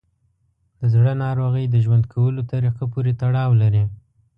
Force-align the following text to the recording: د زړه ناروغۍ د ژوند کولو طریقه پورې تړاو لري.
د 0.79 0.81
زړه 0.93 1.13
ناروغۍ 1.23 1.65
د 1.69 1.75
ژوند 1.85 2.03
کولو 2.13 2.41
طریقه 2.51 2.83
پورې 2.93 3.11
تړاو 3.21 3.51
لري. 3.61 3.83